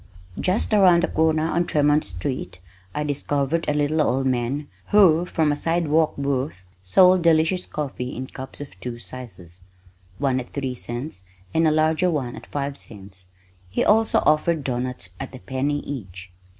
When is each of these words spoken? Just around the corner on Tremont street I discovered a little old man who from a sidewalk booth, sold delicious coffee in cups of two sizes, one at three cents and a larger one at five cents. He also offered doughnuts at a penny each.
Just 0.39 0.73
around 0.73 1.03
the 1.03 1.07
corner 1.07 1.43
on 1.45 1.67
Tremont 1.67 2.03
street 2.03 2.59
I 2.95 3.03
discovered 3.03 3.65
a 3.67 3.73
little 3.75 4.01
old 4.01 4.25
man 4.25 4.67
who 4.87 5.27
from 5.27 5.51
a 5.51 5.55
sidewalk 5.55 6.15
booth, 6.17 6.63
sold 6.81 7.21
delicious 7.21 7.67
coffee 7.67 8.15
in 8.15 8.25
cups 8.25 8.59
of 8.61 8.79
two 8.79 8.97
sizes, 8.97 9.65
one 10.17 10.39
at 10.39 10.53
three 10.53 10.73
cents 10.73 11.25
and 11.53 11.67
a 11.67 11.71
larger 11.71 12.09
one 12.09 12.35
at 12.35 12.47
five 12.47 12.79
cents. 12.79 13.27
He 13.69 13.85
also 13.85 14.23
offered 14.25 14.63
doughnuts 14.63 15.09
at 15.19 15.35
a 15.35 15.39
penny 15.39 15.81
each. 15.81 16.31